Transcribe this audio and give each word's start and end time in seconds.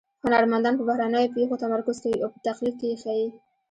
هنرمنان 0.23 0.73
پر 0.77 0.85
بهرنیو 0.87 1.33
پېښو 1.35 1.61
تمرکز 1.63 1.97
کوي 2.03 2.17
او 2.23 2.29
په 2.33 2.39
تقلید 2.47 2.75
کې 2.79 2.87
یې 2.91 2.97
ښيي 3.03 3.27